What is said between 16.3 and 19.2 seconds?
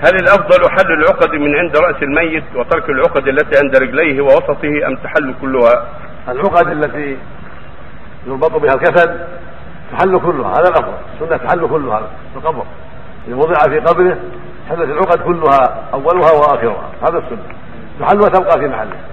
وآخرها هذا السنة. تحل وتبقى في محلها